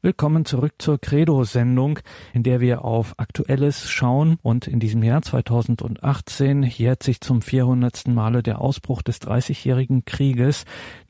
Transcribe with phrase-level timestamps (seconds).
[0.00, 1.98] Willkommen zurück zur Credo-Sendung,
[2.32, 4.38] in der wir auf Aktuelles schauen.
[4.42, 8.06] Und in diesem Jahr 2018 jährt sich zum 400.
[8.06, 10.66] Male der Ausbruch des Dreißigjährigen Krieges,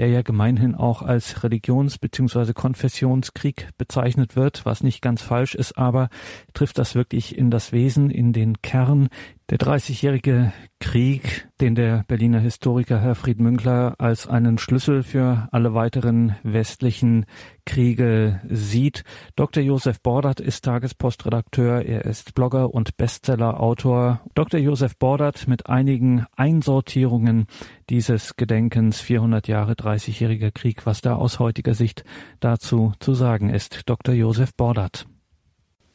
[0.00, 2.54] der ja gemeinhin auch als Religions- bzw.
[2.54, 6.08] Konfessionskrieg bezeichnet wird, was nicht ganz falsch ist, aber
[6.54, 9.10] trifft das wirklich in das Wesen, in den Kern.
[9.50, 16.36] Der Dreißigjährige Krieg, den der Berliner Historiker Herfried Münkler als einen Schlüssel für alle weiteren
[16.44, 17.26] westlichen
[17.66, 19.02] Kriege sieht.
[19.34, 19.60] Dr.
[19.62, 24.20] Josef Bordert ist Tagespostredakteur, er ist Blogger und Bestsellerautor.
[24.34, 24.60] Dr.
[24.60, 27.46] Josef Bordert mit einigen Einsortierungen
[27.90, 32.04] dieses Gedenkens 400 Jahre 30-jähriger Krieg, was da aus heutiger Sicht
[32.40, 33.82] dazu zu sagen ist.
[33.86, 34.14] Dr.
[34.14, 35.06] Josef Bordert.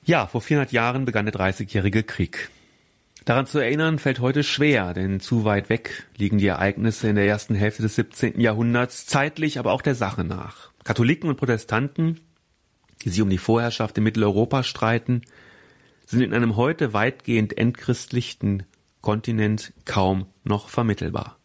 [0.04, 2.50] Ja, vor 400 Jahren begann der 30-jährige Krieg.
[3.26, 7.26] Daran zu erinnern fällt heute schwer, denn zu weit weg liegen die Ereignisse in der
[7.26, 8.40] ersten Hälfte des 17.
[8.40, 10.70] Jahrhunderts, zeitlich aber auch der Sache nach.
[10.84, 12.20] Katholiken und Protestanten,
[13.04, 15.22] die sich um die Vorherrschaft in Mitteleuropa streiten,
[16.06, 18.64] sind in einem heute weitgehend entchristlichten
[19.02, 21.40] Kontinent kaum noch vermittelbar.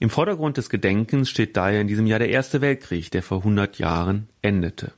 [0.00, 3.78] Im Vordergrund des Gedenkens steht daher in diesem Jahr der Erste Weltkrieg, der vor 100
[3.78, 4.92] Jahren endete.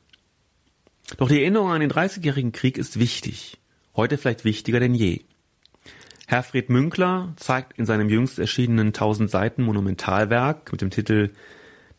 [1.19, 3.59] Doch die Erinnerung an den Dreißigjährigen Krieg ist wichtig,
[3.95, 5.21] heute vielleicht wichtiger denn je.
[6.27, 11.31] Herfried Münkler zeigt in seinem jüngst erschienenen 1000 Seiten Monumentalwerk mit dem Titel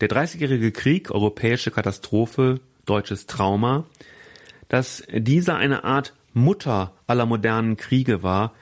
[0.02, 3.86] Der Dreißigjährige Krieg, europäische Katastrophe, deutsches Trauma,
[4.68, 8.52] dass dieser eine Art Mutter aller modernen Kriege war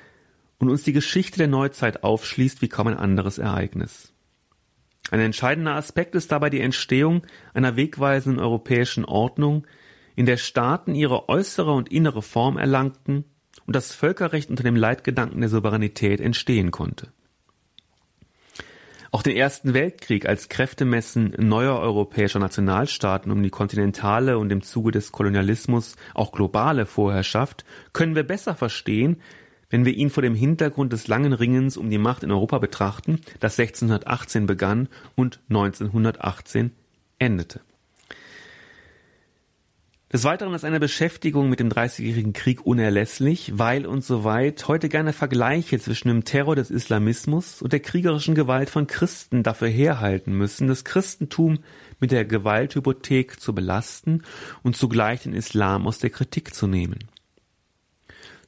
[0.58, 4.12] und uns die Geschichte der Neuzeit aufschließt wie kaum ein anderes Ereignis.
[5.10, 7.22] Ein entscheidender Aspekt ist dabei die Entstehung
[7.54, 9.66] einer wegweisenden europäischen Ordnung,
[10.16, 13.24] in der Staaten ihre äußere und innere Form erlangten
[13.66, 17.12] und das Völkerrecht unter dem Leitgedanken der Souveränität entstehen konnte.
[19.12, 24.90] Auch den Ersten Weltkrieg als Kräftemessen neuer europäischer Nationalstaaten um die kontinentale und im Zuge
[24.90, 29.22] des Kolonialismus auch globale Vorherrschaft können wir besser verstehen,
[29.70, 33.20] wenn wir ihn vor dem Hintergrund des langen Ringens um die Macht in Europa betrachten,
[33.40, 36.72] das 1618 begann und 1918
[37.18, 37.60] endete.
[40.12, 45.12] Des Weiteren ist eine Beschäftigung mit dem Dreißigjährigen Krieg unerlässlich, weil und soweit heute gerne
[45.12, 50.68] Vergleiche zwischen dem Terror des Islamismus und der kriegerischen Gewalt von Christen dafür herhalten müssen,
[50.68, 51.58] das Christentum
[51.98, 54.22] mit der Gewalthypothek zu belasten
[54.62, 57.00] und zugleich den Islam aus der Kritik zu nehmen.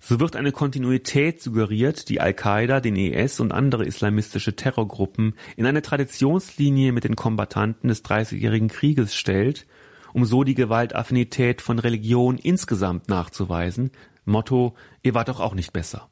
[0.01, 5.83] So wird eine Kontinuität suggeriert, die Al-Qaida, den IS und andere islamistische Terrorgruppen in eine
[5.83, 9.67] Traditionslinie mit den Kombattanten des Dreißigjährigen Krieges stellt,
[10.13, 13.91] um so die Gewaltaffinität von Religion insgesamt nachzuweisen.
[14.25, 16.09] Motto, ihr wart doch auch nicht besser.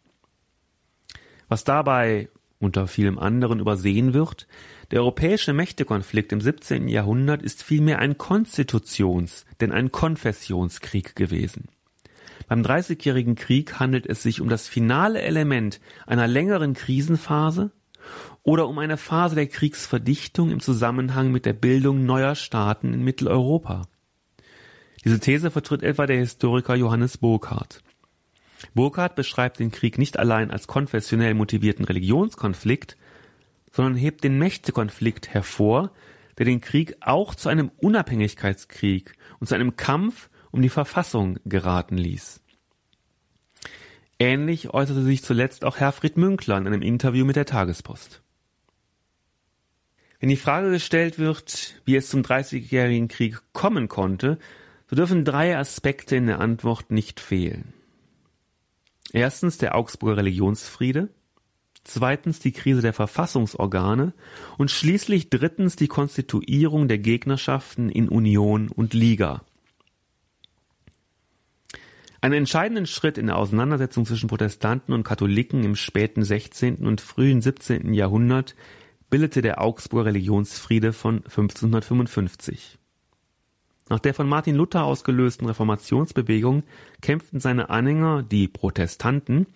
[1.49, 4.49] Was dabei unter vielem anderen übersehen wird,
[4.91, 6.89] der europäische Mächtekonflikt im 17.
[6.89, 11.69] Jahrhundert ist vielmehr ein Konstitutions, denn ein Konfessionskrieg gewesen.
[12.49, 17.73] Beim Dreißigjährigen Krieg handelt es sich um das finale Element einer längeren Krisenphase
[18.43, 23.89] oder um eine Phase der Kriegsverdichtung im Zusammenhang mit der Bildung neuer Staaten in Mitteleuropa.
[25.05, 27.83] Diese These vertritt etwa der Historiker Johannes Burkhardt.
[28.75, 32.97] Burkhardt beschreibt den Krieg nicht allein als konfessionell motivierten Religionskonflikt,
[33.73, 35.91] sondern hebt den Mächtekonflikt hervor,
[36.39, 41.97] der den Krieg auch zu einem Unabhängigkeitskrieg und zu einem Kampf um die Verfassung geraten
[41.97, 42.41] ließ.
[44.19, 48.23] Ähnlich äußerte sich zuletzt auch Herfried Münkler in einem Interview mit der Tagespost.
[50.21, 54.39] Wenn die Frage gestellt wird, wie es zum Dreißigjährigen Krieg kommen konnte,
[54.89, 57.75] so dürfen drei Aspekte in der Antwort nicht fehlen.
[59.13, 61.11] Erstens der Augsburger Religionsfriede,
[61.85, 64.15] zweitens die Krise der Verfassungsorgane
[64.57, 69.45] und schließlich drittens die Konstituierung der Gegnerschaften in Union und Liga.
[72.27, 76.85] Einen entscheidenden Schritt in der Auseinandersetzung zwischen Protestanten und Katholiken im späten 16.
[76.85, 77.95] und frühen 17.
[77.95, 78.57] Jahrhundert
[79.11, 82.79] bildete der Augsburger Religionsfriede von 1555.
[83.89, 86.65] Nach der von Martin Luther ausgelösten Reformationsbewegung
[87.01, 89.47] kämpften seine Anhänger, die Protestanten,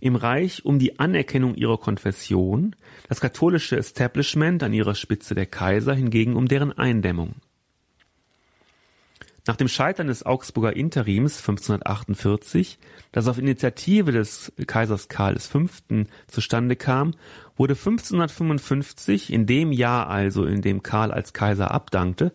[0.00, 2.74] im Reich um die Anerkennung ihrer Konfession,
[3.08, 7.36] das katholische Establishment an ihrer Spitze der Kaiser hingegen um deren Eindämmung.
[9.48, 12.78] Nach dem Scheitern des Augsburger Interims 1548,
[13.12, 15.64] das auf Initiative des Kaisers Karl V.
[16.26, 17.14] zustande kam,
[17.56, 22.34] wurde 1555, in dem Jahr also, in dem Karl als Kaiser abdankte,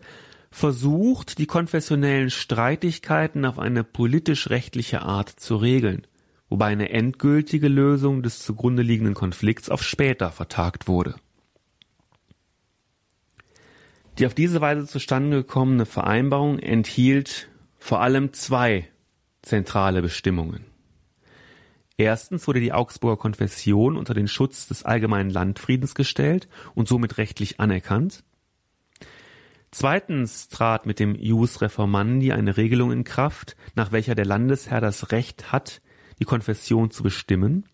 [0.50, 6.08] versucht, die konfessionellen Streitigkeiten auf eine politisch-rechtliche Art zu regeln,
[6.48, 11.14] wobei eine endgültige Lösung des zugrunde liegenden Konflikts auf später vertagt wurde.
[14.18, 18.88] Die auf diese Weise zustande gekommene Vereinbarung enthielt vor allem zwei
[19.42, 20.64] zentrale Bestimmungen.
[21.96, 27.60] Erstens wurde die Augsburger Konfession unter den Schutz des allgemeinen Landfriedens gestellt und somit rechtlich
[27.60, 28.24] anerkannt.
[29.70, 35.10] Zweitens trat mit dem Ius Reformandi eine Regelung in Kraft, nach welcher der Landesherr das
[35.10, 35.82] Recht hat,
[36.20, 37.64] die Konfession zu bestimmen.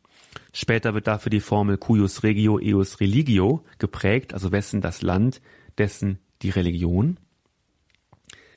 [0.55, 5.43] Später wird dafür die Formel cuius regio eius religio geprägt, also wessen das Land,
[5.77, 7.19] dessen die Religion.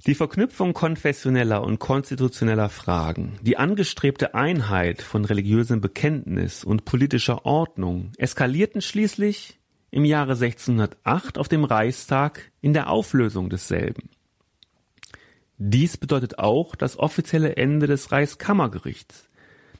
[0.05, 8.11] Die Verknüpfung konfessioneller und konstitutioneller Fragen, die angestrebte Einheit von religiösem Bekenntnis und politischer Ordnung
[8.17, 9.59] eskalierten schließlich
[9.91, 14.09] im Jahre 1608 auf dem Reichstag in der Auflösung desselben.
[15.57, 19.29] Dies bedeutet auch das offizielle Ende des Reichskammergerichts,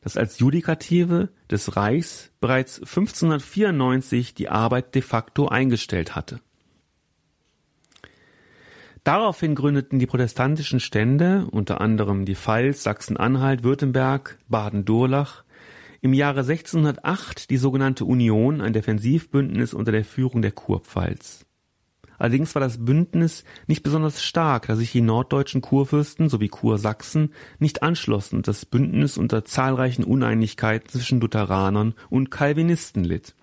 [0.01, 6.39] das als Judikative des Reichs bereits 1594 die Arbeit de facto eingestellt hatte.
[9.03, 15.43] Daraufhin gründeten die protestantischen Stände, unter anderem die Pfalz, Sachsen-Anhalt, Württemberg, Baden-Durlach,
[15.99, 21.45] im Jahre 1608 die sogenannte Union, ein Defensivbündnis unter der Führung der Kurpfalz.
[22.17, 27.83] Allerdings war das Bündnis nicht besonders stark, da sich die norddeutschen Kurfürsten sowie Kursachsen nicht
[27.83, 33.35] anschlossen und das Bündnis unter zahlreichen Uneinigkeiten zwischen Lutheranern und Calvinisten litt.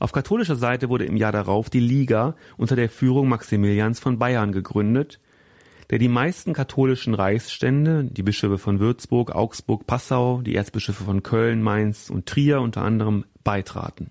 [0.00, 4.50] Auf katholischer Seite wurde im Jahr darauf die Liga unter der Führung Maximilians von Bayern
[4.50, 5.20] gegründet,
[5.90, 11.62] der die meisten katholischen Reichsstände, die Bischöfe von Würzburg, Augsburg, Passau, die Erzbischöfe von Köln,
[11.62, 14.10] Mainz und Trier unter anderem beitraten.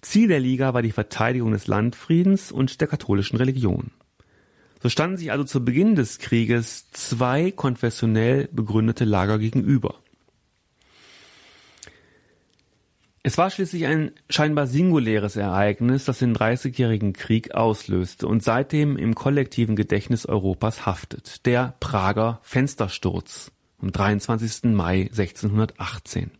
[0.00, 3.90] Ziel der Liga war die Verteidigung des Landfriedens und der katholischen Religion.
[4.82, 9.96] So standen sich also zu Beginn des Krieges zwei konfessionell begründete Lager gegenüber.
[13.24, 19.14] Es war schließlich ein scheinbar singuläres Ereignis, das den Dreißigjährigen Krieg auslöste und seitdem im
[19.14, 21.44] kollektiven Gedächtnis Europas haftet.
[21.44, 23.50] Der Prager Fenstersturz
[23.80, 24.72] am 23.
[24.72, 26.30] Mai 1618.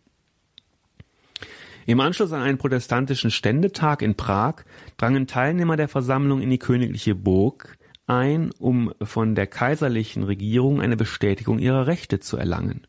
[1.85, 4.63] Im Anschluss an einen protestantischen Ständetag in Prag
[4.97, 10.95] drangen Teilnehmer der Versammlung in die königliche Burg ein, um von der kaiserlichen Regierung eine
[10.95, 12.87] Bestätigung ihrer Rechte zu erlangen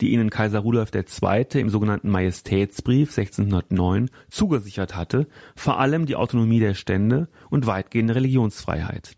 [0.00, 1.60] die ihnen Kaiser Rudolf II.
[1.60, 9.16] im sogenannten Majestätsbrief 1609 zugesichert hatte, vor allem die Autonomie der Stände und weitgehende Religionsfreiheit.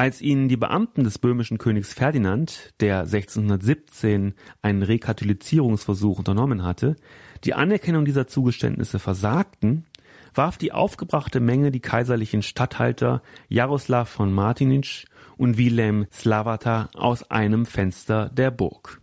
[0.00, 6.94] Als ihnen die Beamten des böhmischen Königs Ferdinand, der 1617 einen Rekatholizierungsversuch unternommen hatte,
[7.42, 9.86] die Anerkennung dieser Zugeständnisse versagten,
[10.34, 17.66] warf die aufgebrachte Menge die kaiserlichen Statthalter Jaroslav von Martinitsch und Wilhelm Slavata aus einem
[17.66, 19.00] Fenster der Burg.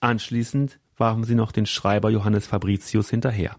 [0.00, 3.56] Anschließend warfen sie noch den Schreiber Johannes Fabricius hinterher.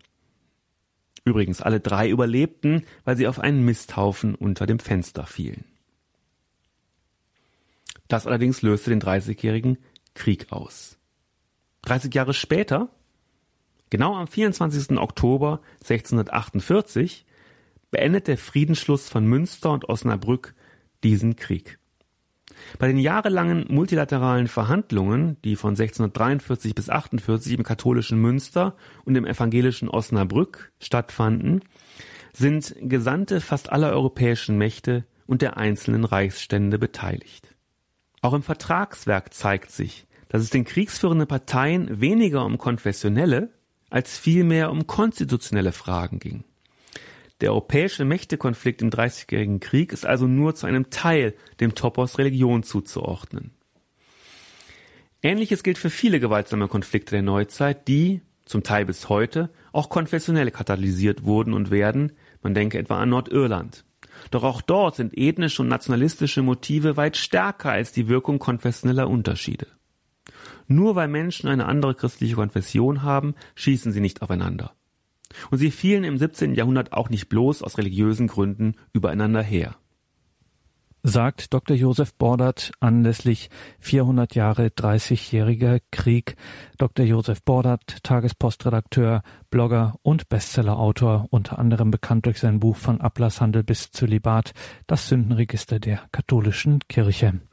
[1.26, 5.66] Übrigens, alle drei überlebten, weil sie auf einen Misthaufen unter dem Fenster fielen.
[8.08, 9.78] Das allerdings löste den Dreißigjährigen
[10.16, 10.98] Krieg aus.
[11.84, 12.90] 30 Jahre später,
[13.90, 14.98] genau am 24.
[14.98, 17.26] Oktober 1648,
[17.92, 20.54] beendet der Friedensschluss von Münster und Osnabrück
[21.04, 21.80] diesen Krieg.
[22.78, 28.76] Bei den jahrelangen multilateralen Verhandlungen, die von 1643 bis 48 im katholischen Münster
[29.06, 31.62] und im evangelischen Osnabrück stattfanden,
[32.34, 37.56] sind Gesandte fast aller europäischen Mächte und der einzelnen Reichsstände beteiligt.
[38.22, 43.50] Auch im Vertragswerk zeigt sich, dass es den kriegsführenden Parteien weniger um konfessionelle
[43.90, 46.44] als vielmehr um konstitutionelle Fragen ging.
[47.42, 52.64] Der europäische Mächtekonflikt im Dreißigjährigen Krieg ist also nur zu einem Teil dem Topos Religion
[52.64, 53.52] zuzuordnen.
[55.22, 60.52] Ähnliches gilt für viele gewaltsame Konflikte der Neuzeit, die, zum Teil bis heute, auch konfessionell
[60.52, 63.86] katalysiert wurden und werden, man denke etwa an Nordirland.
[64.32, 69.68] Doch auch dort sind ethnische und nationalistische Motive weit stärker als die Wirkung konfessioneller Unterschiede.
[70.72, 74.76] Nur weil Menschen eine andere christliche Konfession haben, schießen sie nicht aufeinander.
[75.50, 76.54] Und sie fielen im 17.
[76.54, 79.76] Jahrhundert auch nicht bloß aus religiösen Gründen übereinander her.
[81.02, 81.76] Sagt Dr.
[81.76, 83.50] Josef Bordert anlässlich
[83.80, 86.36] 400 Jahre 30-jähriger Krieg.
[86.78, 87.04] Dr.
[87.04, 93.90] Josef Bordert, Tagespostredakteur, Blogger und Bestsellerautor, unter anderem bekannt durch sein Buch von Ablasshandel bis
[93.92, 94.54] Zölibat,
[94.86, 97.40] das Sündenregister der katholischen Kirche.